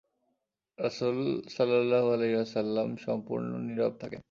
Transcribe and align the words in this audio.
রাসূল 0.79 1.17
সাল্লাল্লাহু 1.49 2.07
আলাইহি 2.11 2.35
ওয়াসাল্লাম 2.35 2.95
সম্পূর্ণ 2.97 3.49
নীরব 3.57 3.93
থাকেন। 3.99 4.19